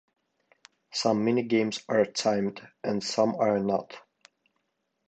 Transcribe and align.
Some 0.91 1.23
mini-games 1.25 1.83
are 1.87 2.05
timed, 2.07 2.67
and 2.83 3.03
some 3.03 3.35
are 3.35 3.59
not. 3.59 3.99